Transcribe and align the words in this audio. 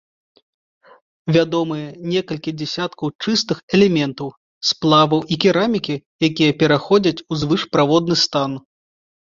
Вядомыя 1.35 1.87
некалькі 2.13 2.51
дзясяткаў 2.61 3.07
чыстых 3.27 3.57
элементаў, 3.79 4.33
сплаваў 4.71 5.21
і 5.37 5.39
керамікі, 5.45 5.95
якія 6.31 6.51
пераходзяць 6.65 7.23
у 7.31 7.43
звышправодны 7.47 8.15
стан. 8.27 8.51